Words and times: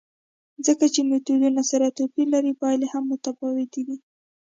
ځکه 0.65 0.85
چې 0.93 1.01
میتودونه 1.09 1.61
سره 1.71 1.95
توپیر 1.97 2.27
لري، 2.33 2.53
پایلې 2.61 2.87
هم 2.93 3.03
متفاوتې 3.11 3.81
دي. 3.87 3.97